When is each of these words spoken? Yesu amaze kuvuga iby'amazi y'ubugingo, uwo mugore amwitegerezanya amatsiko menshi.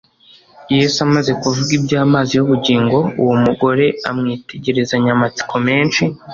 Yesu 0.75 0.97
amaze 1.07 1.31
kuvuga 1.41 1.71
iby'amazi 1.77 2.31
y'ubugingo, 2.33 2.97
uwo 3.21 3.33
mugore 3.43 3.85
amwitegerezanya 4.09 5.11
amatsiko 5.15 5.55
menshi. 5.67 6.03